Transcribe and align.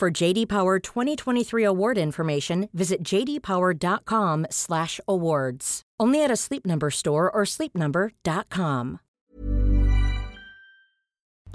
For 0.00 0.10
JD 0.10 0.48
Power 0.48 0.80
2023 0.80 1.62
award 1.62 1.98
information, 1.98 2.70
visit 2.72 3.04
jdpower.com/awards. 3.04 5.82
Only 6.00 6.24
at 6.24 6.30
a 6.30 6.36
Sleep 6.36 6.64
Number 6.64 6.90
store 6.90 7.30
or 7.30 7.44
sleepnumber.com. 7.44 9.00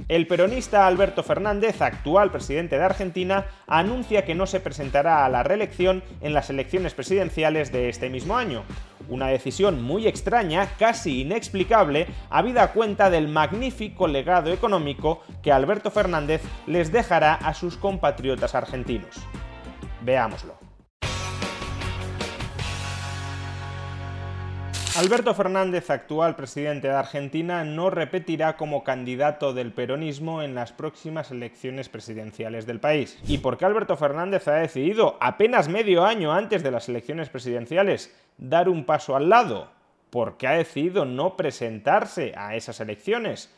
El 0.08 0.28
peronista 0.28 0.86
Alberto 0.86 1.24
Fernández, 1.24 1.82
actual 1.82 2.30
presidente 2.30 2.78
de 2.78 2.84
Argentina, 2.84 3.48
anuncia 3.66 4.26
que 4.26 4.36
no 4.36 4.46
se 4.46 4.60
presentará 4.60 5.26
a 5.26 5.30
la 5.30 5.42
reelección 5.42 6.04
en 6.22 6.36
las 6.36 6.52
elecciones 6.52 6.94
presidenciales 6.94 7.72
de 7.72 7.90
este 7.90 8.12
mismo 8.12 8.38
año. 8.38 8.64
Una 9.08 9.28
decisión 9.28 9.82
muy 9.82 10.08
extraña, 10.08 10.68
casi 10.80 11.22
inexplicable, 11.22 12.08
habida 12.30 12.74
cuenta 12.74 13.10
del 13.10 13.28
magnífico 13.28 14.08
legado 14.08 14.52
económico 14.52 15.22
que 15.44 15.52
Alberto 15.52 15.92
Fernández 15.92 16.42
les 16.66 16.92
dejará 16.92 17.36
a 17.36 17.54
sus 17.54 17.78
compatriotas 17.78 18.56
argentinos. 18.56 19.16
Veámoslo. 20.02 20.55
Alberto 24.98 25.34
Fernández, 25.34 25.90
actual 25.90 26.38
presidente 26.38 26.88
de 26.88 26.94
Argentina, 26.94 27.66
no 27.66 27.90
repetirá 27.90 28.56
como 28.56 28.86
candidato 28.86 29.54
del 29.54 29.74
peronismo 29.74 30.42
en 30.42 30.56
las 30.56 30.72
próximas 30.72 31.32
elecciones 31.32 31.90
presidenciales 31.90 32.66
del 32.66 32.80
país. 32.80 33.20
¿Y 33.28 33.40
por 33.40 33.58
qué 33.58 33.66
Alberto 33.66 33.98
Fernández 33.98 34.48
ha 34.48 34.54
decidido, 34.54 35.18
apenas 35.20 35.68
medio 35.68 36.06
año 36.06 36.32
antes 36.32 36.64
de 36.64 36.72
las 36.72 36.88
elecciones 36.88 37.28
presidenciales, 37.28 38.16
dar 38.38 38.70
un 38.70 38.86
paso 38.86 39.18
al 39.18 39.28
lado? 39.28 39.68
¿Por 40.12 40.38
qué 40.38 40.48
ha 40.48 40.54
decidido 40.54 41.04
no 41.04 41.36
presentarse 41.36 42.32
a 42.38 42.56
esas 42.56 42.80
elecciones? 42.80 43.54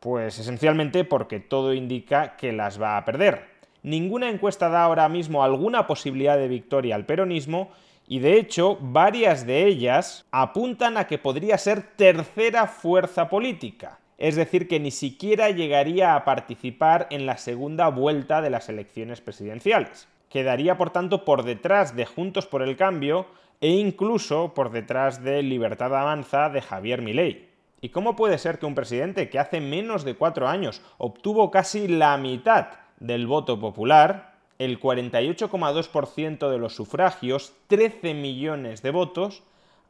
Pues 0.00 0.38
esencialmente 0.38 1.04
porque 1.04 1.38
todo 1.38 1.74
indica 1.74 2.38
que 2.38 2.50
las 2.50 2.80
va 2.80 2.96
a 2.96 3.04
perder. 3.04 3.44
Ninguna 3.82 4.30
encuesta 4.30 4.70
da 4.70 4.84
ahora 4.84 5.10
mismo 5.10 5.44
alguna 5.44 5.86
posibilidad 5.86 6.38
de 6.38 6.48
victoria 6.48 6.94
al 6.94 7.04
peronismo 7.04 7.72
y 8.12 8.18
de 8.18 8.36
hecho 8.36 8.76
varias 8.78 9.46
de 9.46 9.64
ellas 9.64 10.26
apuntan 10.32 10.98
a 10.98 11.06
que 11.06 11.16
podría 11.16 11.56
ser 11.56 11.96
tercera 11.96 12.66
fuerza 12.66 13.30
política, 13.30 14.00
es 14.18 14.36
decir, 14.36 14.68
que 14.68 14.78
ni 14.78 14.90
siquiera 14.90 15.48
llegaría 15.48 16.14
a 16.14 16.22
participar 16.26 17.06
en 17.08 17.24
la 17.24 17.38
segunda 17.38 17.88
vuelta 17.88 18.42
de 18.42 18.50
las 18.50 18.68
elecciones 18.68 19.22
presidenciales. 19.22 20.08
Quedaría, 20.28 20.76
por 20.76 20.90
tanto, 20.90 21.24
por 21.24 21.42
detrás 21.42 21.96
de 21.96 22.04
Juntos 22.04 22.44
por 22.44 22.60
el 22.60 22.76
Cambio 22.76 23.28
e 23.62 23.70
incluso 23.70 24.52
por 24.52 24.72
detrás 24.72 25.24
de 25.24 25.42
Libertad 25.42 25.96
Avanza 25.96 26.50
de 26.50 26.60
Javier 26.60 27.00
Milei. 27.00 27.48
¿Y 27.80 27.88
cómo 27.88 28.14
puede 28.14 28.36
ser 28.36 28.58
que 28.58 28.66
un 28.66 28.74
presidente 28.74 29.30
que 29.30 29.38
hace 29.38 29.62
menos 29.62 30.04
de 30.04 30.16
cuatro 30.16 30.48
años 30.48 30.82
obtuvo 30.98 31.50
casi 31.50 31.88
la 31.88 32.18
mitad 32.18 32.66
del 33.00 33.26
voto 33.26 33.58
popular 33.58 34.31
el 34.62 34.80
48,2% 34.80 36.50
de 36.50 36.58
los 36.58 36.74
sufragios, 36.74 37.52
13 37.66 38.14
millones 38.14 38.82
de 38.82 38.90
votos, 38.90 39.42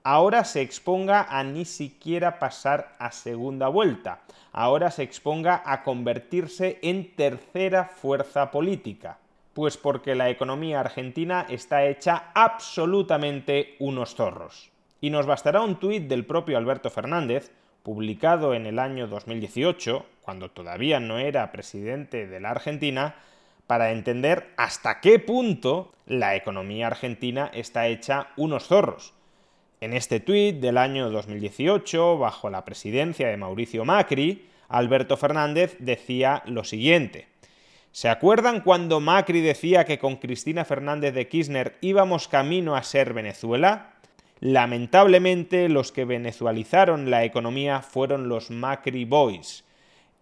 ahora 0.02 0.44
se 0.44 0.62
exponga 0.62 1.26
a 1.28 1.44
ni 1.44 1.64
siquiera 1.64 2.38
pasar 2.38 2.96
a 2.98 3.12
segunda 3.12 3.68
vuelta, 3.68 4.22
ahora 4.52 4.90
se 4.90 5.02
exponga 5.02 5.62
a 5.64 5.82
convertirse 5.82 6.78
en 6.82 7.14
tercera 7.14 7.84
fuerza 7.84 8.50
política. 8.50 9.18
Pues 9.52 9.76
porque 9.76 10.14
la 10.14 10.30
economía 10.30 10.80
argentina 10.80 11.46
está 11.50 11.84
hecha 11.84 12.30
absolutamente 12.34 13.76
unos 13.78 14.14
zorros. 14.14 14.70
Y 15.02 15.10
nos 15.10 15.26
bastará 15.26 15.60
un 15.60 15.76
tuit 15.76 16.04
del 16.04 16.24
propio 16.24 16.56
Alberto 16.56 16.88
Fernández, 16.88 17.52
publicado 17.82 18.54
en 18.54 18.64
el 18.64 18.78
año 18.78 19.08
2018, 19.08 20.06
cuando 20.22 20.50
todavía 20.50 21.00
no 21.00 21.18
era 21.18 21.52
presidente 21.52 22.26
de 22.26 22.40
la 22.40 22.50
Argentina, 22.50 23.16
para 23.66 23.92
entender 23.92 24.52
hasta 24.56 25.00
qué 25.00 25.18
punto 25.18 25.92
la 26.06 26.36
economía 26.36 26.88
argentina 26.88 27.50
está 27.54 27.86
hecha 27.86 28.28
unos 28.36 28.66
zorros. 28.66 29.14
En 29.80 29.94
este 29.94 30.20
tuit 30.20 30.60
del 30.60 30.78
año 30.78 31.10
2018, 31.10 32.18
bajo 32.18 32.50
la 32.50 32.64
presidencia 32.64 33.28
de 33.28 33.36
Mauricio 33.36 33.84
Macri, 33.84 34.48
Alberto 34.68 35.16
Fernández 35.16 35.76
decía 35.80 36.42
lo 36.46 36.64
siguiente. 36.64 37.28
¿Se 37.90 38.08
acuerdan 38.08 38.62
cuando 38.62 39.00
Macri 39.00 39.40
decía 39.42 39.84
que 39.84 39.98
con 39.98 40.16
Cristina 40.16 40.64
Fernández 40.64 41.12
de 41.14 41.28
Kirchner 41.28 41.76
íbamos 41.82 42.26
camino 42.26 42.74
a 42.74 42.82
ser 42.82 43.12
Venezuela? 43.12 43.94
Lamentablemente 44.40 45.68
los 45.68 45.92
que 45.92 46.04
venezualizaron 46.04 47.10
la 47.10 47.24
economía 47.24 47.80
fueron 47.80 48.28
los 48.28 48.50
Macri 48.50 49.04
Boys, 49.04 49.64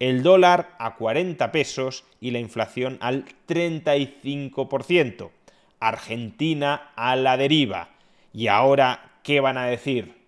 el 0.00 0.22
dólar 0.22 0.74
a 0.78 0.96
40 0.96 1.52
pesos 1.52 2.04
y 2.20 2.30
la 2.30 2.38
inflación 2.38 2.96
al 3.00 3.26
35%. 3.46 5.30
Argentina 5.78 6.92
a 6.96 7.16
la 7.16 7.36
deriva. 7.36 7.90
Y 8.32 8.48
ahora, 8.48 9.18
¿qué 9.22 9.40
van 9.40 9.58
a 9.58 9.66
decir? 9.66 10.18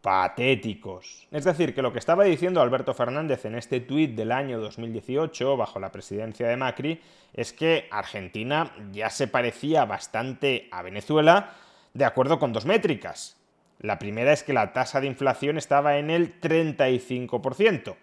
Patéticos. 0.00 1.28
Es 1.30 1.44
decir, 1.44 1.74
que 1.74 1.82
lo 1.82 1.92
que 1.92 1.98
estaba 1.98 2.24
diciendo 2.24 2.62
Alberto 2.62 2.94
Fernández 2.94 3.44
en 3.44 3.56
este 3.56 3.80
tuit 3.80 4.14
del 4.14 4.32
año 4.32 4.58
2018, 4.58 5.56
bajo 5.56 5.78
la 5.78 5.92
presidencia 5.92 6.48
de 6.48 6.56
Macri, 6.56 7.00
es 7.34 7.52
que 7.52 7.88
Argentina 7.90 8.72
ya 8.90 9.10
se 9.10 9.28
parecía 9.28 9.84
bastante 9.84 10.68
a 10.72 10.80
Venezuela 10.80 11.52
de 11.92 12.06
acuerdo 12.06 12.38
con 12.38 12.54
dos 12.54 12.64
métricas. 12.64 13.36
La 13.80 13.98
primera 13.98 14.32
es 14.32 14.42
que 14.42 14.54
la 14.54 14.72
tasa 14.72 15.00
de 15.02 15.08
inflación 15.08 15.58
estaba 15.58 15.98
en 15.98 16.08
el 16.08 16.40
35% 16.40 17.96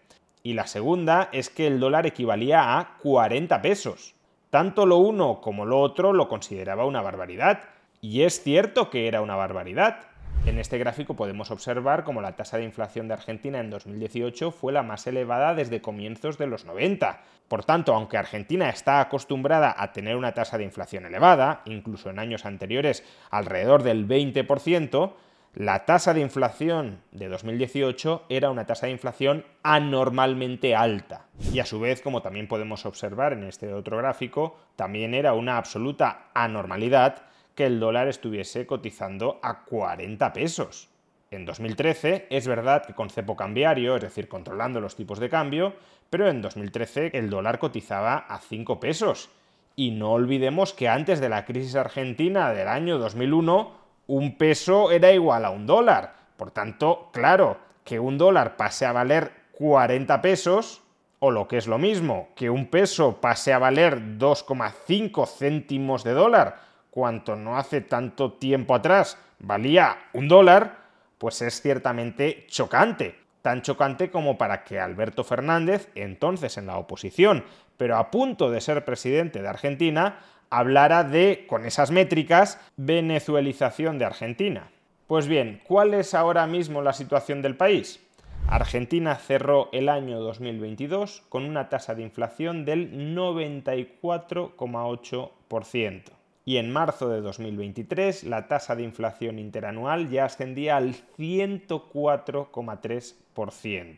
y 0.48 0.54
la 0.54 0.66
segunda 0.66 1.28
es 1.34 1.50
que 1.50 1.68
el 1.68 1.82
dólar 1.82 2.06
equivalía 2.06 2.80
a 2.80 2.96
40 3.04 3.62
pesos. 3.62 4.16
Tanto 4.50 4.86
lo 4.86 4.96
uno 4.96 5.42
como 5.42 5.66
lo 5.66 5.82
otro 5.82 6.14
lo 6.14 6.30
consideraba 6.30 6.86
una 6.86 7.02
barbaridad, 7.02 7.64
y 8.00 8.22
es 8.22 8.42
cierto 8.44 8.90
que 8.90 9.10
era 9.10 9.20
una 9.20 9.36
barbaridad. 9.36 10.06
En 10.46 10.58
este 10.58 10.78
gráfico 10.78 11.18
podemos 11.18 11.52
observar 11.52 12.06
cómo 12.06 12.22
la 12.22 12.38
tasa 12.38 12.58
de 12.58 12.64
inflación 12.64 13.10
de 13.10 13.16
Argentina 13.16 13.60
en 13.60 13.70
2018 13.70 14.52
fue 14.52 14.72
la 14.72 14.84
más 14.84 15.06
elevada 15.06 15.54
desde 15.54 15.82
comienzos 15.82 16.38
de 16.38 16.48
los 16.48 16.64
90. 16.64 17.20
Por 17.50 17.66
tanto, 17.66 17.94
aunque 17.94 18.16
Argentina 18.16 18.70
está 18.70 19.02
acostumbrada 19.02 19.76
a 19.78 19.92
tener 19.92 20.16
una 20.16 20.34
tasa 20.34 20.58
de 20.58 20.64
inflación 20.64 21.06
elevada, 21.06 21.62
incluso 21.66 22.10
en 22.10 22.20
años 22.20 22.46
anteriores 22.46 23.04
alrededor 23.32 23.84
del 23.84 24.08
20%, 24.08 25.12
la 25.54 25.86
tasa 25.86 26.14
de 26.14 26.22
inflación 26.22 27.02
de 27.12 27.28
2018 27.30 28.26
era 28.30 28.52
una 28.52 28.66
tasa 28.66 28.86
de 28.86 28.92
inflación 28.92 29.44
anormalmente 29.64 30.76
alta. 30.76 31.26
Y 31.52 31.60
a 31.60 31.66
su 31.66 31.80
vez, 31.80 32.02
como 32.02 32.22
también 32.22 32.48
podemos 32.48 32.86
observar 32.86 33.34
en 33.34 33.44
este 33.44 33.74
otro 33.74 33.98
gráfico, 33.98 34.58
también 34.76 35.14
era 35.14 35.34
una 35.34 35.58
absoluta 35.58 36.30
anormalidad 36.34 37.24
que 37.56 37.66
el 37.66 37.80
dólar 37.80 38.08
estuviese 38.08 38.68
cotizando 38.68 39.40
a 39.42 39.64
40 39.64 40.32
pesos. 40.32 40.90
En 41.32 41.44
2013 41.44 42.28
es 42.30 42.48
verdad 42.48 42.86
que 42.86 42.94
con 42.94 43.10
cepo 43.10 43.36
cambiario, 43.36 43.96
es 43.96 44.02
decir, 44.02 44.28
controlando 44.28 44.80
los 44.80 44.96
tipos 44.96 45.20
de 45.20 45.30
cambio, 45.30 45.74
pero 46.10 46.30
en 46.30 46.42
2013 46.42 47.12
el 47.14 47.30
dólar 47.30 47.58
cotizaba 47.60 48.18
a 48.18 48.40
5 48.40 48.80
pesos. 48.80 49.30
Y 49.76 49.92
no 49.92 50.12
olvidemos 50.14 50.74
que 50.74 50.88
antes 50.88 51.20
de 51.20 51.30
la 51.30 51.46
crisis 51.46 51.76
argentina 51.76 52.54
del 52.54 52.68
año 52.68 52.98
2001, 52.98 53.87
un 54.08 54.38
peso 54.38 54.92
era 54.92 55.12
igual 55.12 55.46
a 55.46 55.50
un 55.50 55.66
dólar. 55.66 56.16
Por 56.38 56.52
tanto, 56.52 57.10
claro, 57.12 57.58
que 57.84 58.00
un 58.00 58.18
dólar 58.18 58.58
pase 58.58 58.86
a 58.86 58.92
valer 58.92 59.32
40 59.54 60.22
pesos, 60.22 60.82
o 61.20 61.32
lo 61.32 61.48
que 61.48 61.58
es 61.58 61.68
lo 61.68 61.78
mismo, 61.78 62.30
que 62.36 62.50
un 62.50 62.68
peso 62.68 63.20
pase 63.20 63.54
a 63.54 63.60
valer 63.60 64.18
2,5 64.18 65.28
céntimos 65.28 66.04
de 66.04 66.14
dólar, 66.14 66.60
cuanto 66.92 67.36
no 67.36 67.58
hace 67.58 67.82
tanto 67.82 68.34
tiempo 68.34 68.76
atrás 68.76 69.18
valía 69.40 69.98
un 70.14 70.28
dólar, 70.28 70.78
pues 71.18 71.42
es 71.42 71.62
ciertamente 71.62 72.46
chocante. 72.48 73.20
Tan 73.42 73.62
chocante 73.62 74.12
como 74.12 74.38
para 74.38 74.64
que 74.64 74.80
Alberto 74.80 75.24
Fernández, 75.24 75.90
entonces 75.96 76.58
en 76.58 76.68
la 76.68 76.78
oposición, 76.78 77.46
pero 77.78 77.98
a 77.98 78.12
punto 78.12 78.52
de 78.52 78.62
ser 78.62 78.84
presidente 78.84 79.42
de 79.42 79.48
Argentina, 79.48 80.20
hablara 80.50 81.04
de, 81.04 81.46
con 81.48 81.66
esas 81.66 81.92
métricas, 81.92 82.60
venezuelización 82.78 84.00
de 84.00 84.06
Argentina. 84.06 84.70
Pues 85.08 85.28
bien, 85.28 85.62
¿cuál 85.66 85.94
es 85.94 86.14
ahora 86.14 86.48
mismo 86.48 86.82
la 86.82 86.94
situación 86.94 87.42
del 87.42 87.56
país? 87.56 88.02
Argentina 88.50 89.16
cerró 89.16 89.70
el 89.74 89.90
año 89.90 90.20
2022 90.20 91.24
con 91.28 91.44
una 91.44 91.68
tasa 91.70 91.96
de 91.96 92.04
inflación 92.04 92.64
del 92.64 93.14
94,8%. 93.16 96.04
Y 96.46 96.56
en 96.58 96.72
marzo 96.72 97.10
de 97.10 97.20
2023 97.20 98.24
la 98.24 98.48
tasa 98.48 98.78
de 98.78 98.84
inflación 98.84 99.38
interanual 99.38 100.10
ya 100.10 100.24
ascendía 100.24 100.78
al 100.78 100.96
104,3%. 101.18 103.98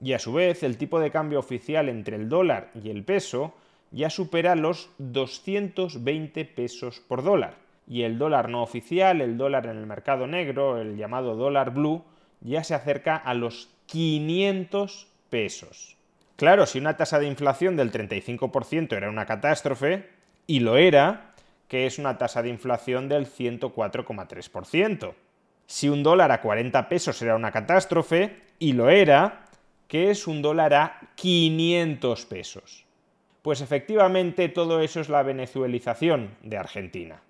Y 0.00 0.12
a 0.12 0.20
su 0.20 0.32
vez 0.32 0.62
el 0.62 0.76
tipo 0.76 1.00
de 1.00 1.10
cambio 1.10 1.40
oficial 1.40 1.88
entre 1.88 2.14
el 2.14 2.28
dólar 2.28 2.70
y 2.80 2.90
el 2.90 3.02
peso 3.02 3.54
ya 3.90 4.10
supera 4.10 4.54
los 4.56 4.90
220 4.98 6.44
pesos 6.44 7.00
por 7.00 7.22
dólar. 7.22 7.54
Y 7.86 8.02
el 8.02 8.18
dólar 8.18 8.48
no 8.48 8.62
oficial, 8.62 9.20
el 9.20 9.36
dólar 9.36 9.66
en 9.66 9.76
el 9.76 9.86
mercado 9.86 10.26
negro, 10.26 10.80
el 10.80 10.96
llamado 10.96 11.36
dólar 11.36 11.72
blue, 11.72 12.04
ya 12.40 12.64
se 12.64 12.74
acerca 12.74 13.16
a 13.16 13.34
los 13.34 13.70
500 13.86 15.08
pesos. 15.30 15.96
Claro, 16.36 16.66
si 16.66 16.78
una 16.78 16.96
tasa 16.96 17.18
de 17.18 17.26
inflación 17.26 17.76
del 17.76 17.92
35% 17.92 18.96
era 18.96 19.08
una 19.08 19.26
catástrofe, 19.26 20.08
y 20.46 20.60
lo 20.60 20.76
era, 20.76 21.34
que 21.68 21.86
es 21.86 21.98
una 21.98 22.18
tasa 22.18 22.42
de 22.42 22.48
inflación 22.48 23.08
del 23.08 23.26
104,3%. 23.26 25.14
Si 25.66 25.88
un 25.88 26.02
dólar 26.02 26.32
a 26.32 26.40
40 26.40 26.88
pesos 26.88 27.20
era 27.22 27.36
una 27.36 27.52
catástrofe, 27.52 28.42
y 28.58 28.72
lo 28.72 28.90
era, 28.90 29.46
que 29.88 30.10
es 30.10 30.26
un 30.26 30.42
dólar 30.42 30.74
a 30.74 31.00
500 31.14 32.26
pesos. 32.26 32.83
Pues 33.44 33.60
efectivamente 33.60 34.48
todo 34.48 34.80
eso 34.80 35.00
es 35.00 35.10
la 35.10 35.22
venezuelización 35.22 36.30
de 36.42 36.56
Argentina. 36.56 37.20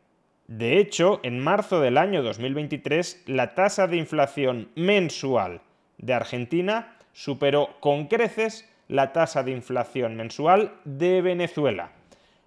De 0.47 0.79
hecho, 0.79 1.19
en 1.25 1.41
marzo 1.41 1.81
del 1.81 1.99
año 1.99 2.23
2023, 2.23 3.25
la 3.27 3.57
tasa 3.57 3.89
de 3.89 3.97
inflación 3.97 4.69
mensual 4.77 5.63
de 5.99 6.15
Argentina 6.15 6.99
superó 7.13 7.81
con 7.81 8.07
creces 8.07 8.71
la 8.87 9.13
tasa 9.13 9.43
de 9.43 9.51
inflación 9.51 10.15
mensual 10.15 10.75
de 10.85 11.21
Venezuela. 11.21 11.91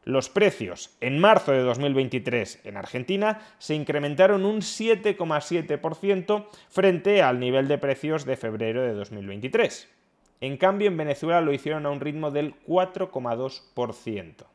Los 0.05 0.29
precios 0.29 0.95
en 1.01 1.19
marzo 1.19 1.51
de 1.51 1.59
2023 1.59 2.61
en 2.63 2.77
Argentina 2.77 3.41
se 3.57 3.75
incrementaron 3.75 4.45
un 4.45 4.61
7,7% 4.61 6.45
frente 6.69 7.21
al 7.21 7.41
nivel 7.41 7.67
de 7.67 7.77
precios 7.77 8.23
de 8.23 8.37
febrero 8.37 8.81
de 8.81 8.93
2023. 8.93 9.96
En 10.39 10.57
cambio, 10.57 10.87
en 10.87 10.97
Venezuela 10.97 11.41
lo 11.41 11.51
hicieron 11.53 11.85
a 11.85 11.89
un 11.89 11.99
ritmo 11.99 12.31
del 12.31 12.53
4,2%. 12.65 14.45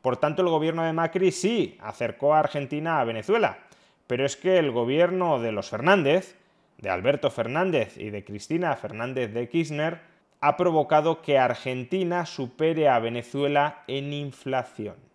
Por 0.00 0.16
tanto, 0.16 0.42
el 0.42 0.48
gobierno 0.48 0.84
de 0.84 0.92
Macri 0.92 1.32
sí 1.32 1.76
acercó 1.80 2.34
a 2.34 2.38
Argentina 2.38 3.00
a 3.00 3.04
Venezuela, 3.04 3.58
pero 4.06 4.24
es 4.24 4.36
que 4.36 4.58
el 4.58 4.70
gobierno 4.70 5.40
de 5.40 5.52
los 5.52 5.68
Fernández, 5.68 6.36
de 6.78 6.90
Alberto 6.90 7.30
Fernández 7.30 7.96
y 7.98 8.10
de 8.10 8.24
Cristina 8.24 8.74
Fernández 8.76 9.32
de 9.34 9.48
Kirchner, 9.48 10.00
ha 10.40 10.56
provocado 10.56 11.22
que 11.22 11.38
Argentina 11.38 12.24
supere 12.24 12.88
a 12.88 12.98
Venezuela 12.98 13.82
en 13.88 14.12
inflación. 14.12 15.05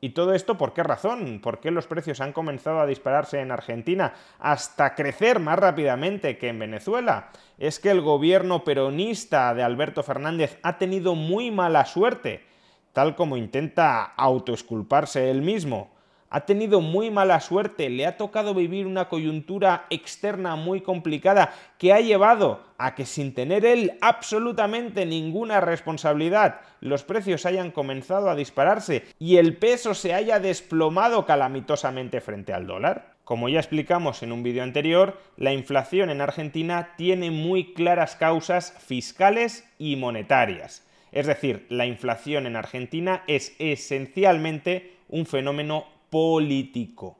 ¿Y 0.00 0.10
todo 0.10 0.32
esto 0.32 0.56
por 0.56 0.74
qué 0.74 0.84
razón? 0.84 1.40
¿Por 1.42 1.58
qué 1.58 1.72
los 1.72 1.88
precios 1.88 2.20
han 2.20 2.32
comenzado 2.32 2.80
a 2.80 2.86
dispararse 2.86 3.40
en 3.40 3.50
Argentina 3.50 4.14
hasta 4.38 4.94
crecer 4.94 5.40
más 5.40 5.58
rápidamente 5.58 6.38
que 6.38 6.48
en 6.48 6.60
Venezuela? 6.60 7.30
Es 7.58 7.80
que 7.80 7.90
el 7.90 8.00
gobierno 8.00 8.62
peronista 8.62 9.52
de 9.54 9.64
Alberto 9.64 10.04
Fernández 10.04 10.58
ha 10.62 10.78
tenido 10.78 11.16
muy 11.16 11.50
mala 11.50 11.84
suerte, 11.84 12.44
tal 12.92 13.16
como 13.16 13.36
intenta 13.36 14.04
autoesculparse 14.04 15.30
él 15.30 15.42
mismo 15.42 15.97
ha 16.30 16.42
tenido 16.42 16.80
muy 16.80 17.10
mala 17.10 17.40
suerte, 17.40 17.88
le 17.88 18.06
ha 18.06 18.16
tocado 18.16 18.54
vivir 18.54 18.86
una 18.86 19.08
coyuntura 19.08 19.86
externa 19.90 20.56
muy 20.56 20.80
complicada 20.80 21.54
que 21.78 21.92
ha 21.92 22.00
llevado 22.00 22.60
a 22.76 22.94
que 22.94 23.06
sin 23.06 23.34
tener 23.34 23.64
él 23.64 23.98
absolutamente 24.00 25.06
ninguna 25.06 25.60
responsabilidad, 25.60 26.60
los 26.80 27.02
precios 27.02 27.46
hayan 27.46 27.70
comenzado 27.70 28.30
a 28.30 28.36
dispararse 28.36 29.04
y 29.18 29.36
el 29.36 29.56
peso 29.56 29.94
se 29.94 30.14
haya 30.14 30.38
desplomado 30.38 31.26
calamitosamente 31.26 32.20
frente 32.20 32.52
al 32.52 32.66
dólar. 32.66 33.14
Como 33.24 33.48
ya 33.48 33.58
explicamos 33.58 34.22
en 34.22 34.32
un 34.32 34.42
vídeo 34.42 34.62
anterior, 34.62 35.18
la 35.36 35.52
inflación 35.52 36.08
en 36.08 36.22
Argentina 36.22 36.94
tiene 36.96 37.30
muy 37.30 37.74
claras 37.74 38.16
causas 38.16 38.72
fiscales 38.78 39.68
y 39.78 39.96
monetarias. 39.96 40.86
Es 41.12 41.26
decir, 41.26 41.66
la 41.68 41.84
inflación 41.84 42.46
en 42.46 42.56
Argentina 42.56 43.24
es 43.26 43.54
esencialmente 43.58 44.96
un 45.08 45.26
fenómeno 45.26 45.86
político. 46.10 47.16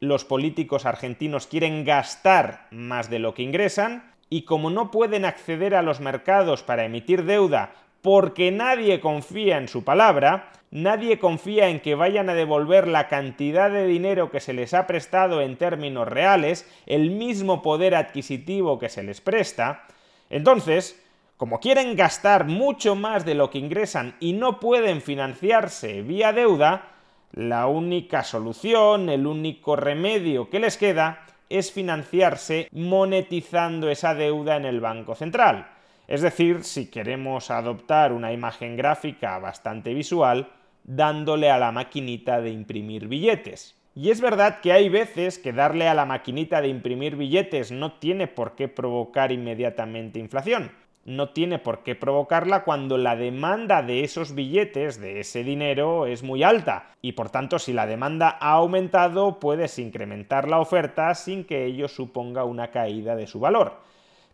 Los 0.00 0.24
políticos 0.24 0.86
argentinos 0.86 1.46
quieren 1.46 1.84
gastar 1.84 2.66
más 2.70 3.08
de 3.10 3.18
lo 3.18 3.34
que 3.34 3.42
ingresan 3.42 4.12
y 4.28 4.42
como 4.42 4.70
no 4.70 4.90
pueden 4.90 5.24
acceder 5.24 5.74
a 5.74 5.82
los 5.82 6.00
mercados 6.00 6.62
para 6.62 6.84
emitir 6.84 7.24
deuda 7.24 7.72
porque 8.02 8.52
nadie 8.52 9.00
confía 9.00 9.58
en 9.58 9.66
su 9.66 9.82
palabra, 9.82 10.52
nadie 10.70 11.18
confía 11.18 11.68
en 11.70 11.80
que 11.80 11.96
vayan 11.96 12.28
a 12.30 12.34
devolver 12.34 12.86
la 12.86 13.08
cantidad 13.08 13.68
de 13.68 13.84
dinero 13.84 14.30
que 14.30 14.38
se 14.38 14.52
les 14.52 14.74
ha 14.74 14.86
prestado 14.86 15.40
en 15.40 15.56
términos 15.56 16.06
reales, 16.06 16.70
el 16.86 17.10
mismo 17.10 17.62
poder 17.62 17.96
adquisitivo 17.96 18.78
que 18.78 18.90
se 18.90 19.02
les 19.02 19.20
presta, 19.20 19.86
entonces, 20.30 21.02
como 21.36 21.60
quieren 21.60 21.96
gastar 21.96 22.46
mucho 22.46 22.94
más 22.94 23.24
de 23.24 23.34
lo 23.34 23.50
que 23.50 23.58
ingresan 23.58 24.14
y 24.20 24.32
no 24.32 24.60
pueden 24.60 25.02
financiarse 25.02 26.02
vía 26.02 26.32
deuda, 26.32 26.95
la 27.32 27.66
única 27.66 28.22
solución, 28.22 29.08
el 29.08 29.26
único 29.26 29.76
remedio 29.76 30.48
que 30.48 30.60
les 30.60 30.76
queda 30.76 31.26
es 31.48 31.70
financiarse 31.70 32.68
monetizando 32.72 33.88
esa 33.88 34.14
deuda 34.14 34.56
en 34.56 34.64
el 34.64 34.80
Banco 34.80 35.14
Central. 35.14 35.68
Es 36.08 36.22
decir, 36.22 36.64
si 36.64 36.90
queremos 36.90 37.50
adoptar 37.50 38.12
una 38.12 38.32
imagen 38.32 38.76
gráfica 38.76 39.38
bastante 39.38 39.92
visual, 39.92 40.48
dándole 40.84 41.50
a 41.50 41.58
la 41.58 41.72
maquinita 41.72 42.40
de 42.40 42.50
imprimir 42.50 43.08
billetes. 43.08 43.76
Y 43.94 44.10
es 44.10 44.20
verdad 44.20 44.60
que 44.60 44.72
hay 44.72 44.88
veces 44.88 45.38
que 45.38 45.52
darle 45.52 45.88
a 45.88 45.94
la 45.94 46.04
maquinita 46.04 46.60
de 46.60 46.68
imprimir 46.68 47.16
billetes 47.16 47.72
no 47.72 47.94
tiene 47.94 48.28
por 48.28 48.54
qué 48.54 48.68
provocar 48.68 49.32
inmediatamente 49.32 50.18
inflación 50.18 50.70
no 51.06 51.28
tiene 51.30 51.60
por 51.60 51.84
qué 51.84 51.94
provocarla 51.94 52.64
cuando 52.64 52.98
la 52.98 53.14
demanda 53.14 53.80
de 53.80 54.02
esos 54.02 54.34
billetes, 54.34 55.00
de 55.00 55.20
ese 55.20 55.44
dinero, 55.44 56.06
es 56.06 56.24
muy 56.24 56.42
alta. 56.42 56.90
Y 57.00 57.12
por 57.12 57.30
tanto, 57.30 57.60
si 57.60 57.72
la 57.72 57.86
demanda 57.86 58.36
ha 58.40 58.52
aumentado, 58.54 59.38
puedes 59.38 59.78
incrementar 59.78 60.48
la 60.48 60.58
oferta 60.58 61.14
sin 61.14 61.44
que 61.44 61.64
ello 61.64 61.86
suponga 61.86 62.42
una 62.42 62.72
caída 62.72 63.14
de 63.14 63.28
su 63.28 63.38
valor. 63.38 63.80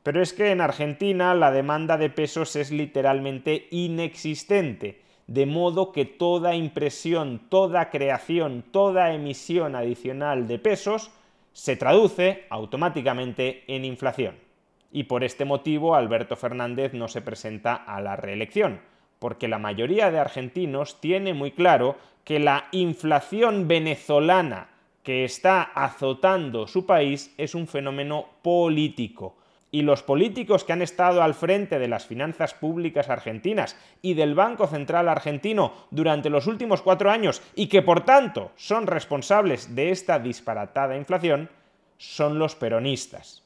Pero 0.02 0.22
es 0.22 0.32
que 0.32 0.50
en 0.50 0.62
Argentina 0.62 1.34
la 1.34 1.52
demanda 1.52 1.98
de 1.98 2.08
pesos 2.08 2.56
es 2.56 2.72
literalmente 2.72 3.68
inexistente, 3.70 5.02
de 5.26 5.44
modo 5.44 5.92
que 5.92 6.06
toda 6.06 6.54
impresión, 6.54 7.42
toda 7.50 7.90
creación, 7.90 8.64
toda 8.70 9.12
emisión 9.12 9.76
adicional 9.76 10.48
de 10.48 10.58
pesos 10.58 11.10
se 11.52 11.76
traduce 11.76 12.46
automáticamente 12.48 13.62
en 13.68 13.84
inflación 13.84 14.51
y 14.92 15.04
por 15.04 15.24
este 15.24 15.44
motivo 15.44 15.96
Alberto 15.96 16.36
Fernández 16.36 16.92
no 16.92 17.08
se 17.08 17.22
presenta 17.22 17.74
a 17.74 18.00
la 18.00 18.14
reelección, 18.14 18.80
porque 19.18 19.48
la 19.48 19.58
mayoría 19.58 20.10
de 20.10 20.18
argentinos 20.18 21.00
tiene 21.00 21.32
muy 21.32 21.52
claro 21.52 21.96
que 22.24 22.38
la 22.38 22.66
inflación 22.72 23.66
venezolana 23.66 24.68
que 25.02 25.24
está 25.24 25.62
azotando 25.62 26.66
su 26.66 26.86
país 26.86 27.34
es 27.38 27.54
un 27.54 27.66
fenómeno 27.66 28.26
político. 28.42 29.36
Y 29.74 29.82
los 29.82 30.02
políticos 30.02 30.64
que 30.64 30.74
han 30.74 30.82
estado 30.82 31.22
al 31.22 31.32
frente 31.32 31.78
de 31.78 31.88
las 31.88 32.04
finanzas 32.06 32.52
públicas 32.52 33.08
argentinas 33.08 33.76
y 34.02 34.12
del 34.12 34.34
Banco 34.34 34.66
Central 34.66 35.08
argentino 35.08 35.72
durante 35.90 36.28
los 36.28 36.46
últimos 36.46 36.82
cuatro 36.82 37.10
años 37.10 37.40
y 37.56 37.68
que 37.68 37.80
por 37.80 38.04
tanto 38.04 38.52
son 38.54 38.86
responsables 38.86 39.74
de 39.74 39.90
esta 39.90 40.18
disparatada 40.18 40.96
inflación 40.96 41.48
son 41.96 42.38
los 42.38 42.54
peronistas. 42.54 43.41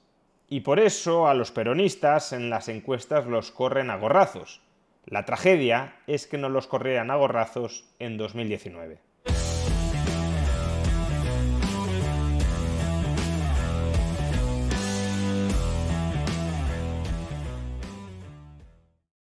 Y 0.48 0.60
por 0.60 0.78
eso 0.78 1.26
a 1.26 1.34
los 1.34 1.50
peronistas 1.50 2.32
en 2.32 2.50
las 2.50 2.68
encuestas 2.68 3.26
los 3.26 3.50
corren 3.50 3.90
a 3.90 3.96
gorrazos. 3.96 4.60
La 5.04 5.24
tragedia 5.24 5.96
es 6.06 6.26
que 6.26 6.38
no 6.38 6.48
los 6.48 6.66
corrieran 6.66 7.10
a 7.10 7.16
gorrazos 7.16 7.84
en 7.98 8.16
2019. 8.16 9.00